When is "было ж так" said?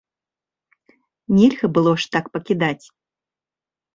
1.75-2.25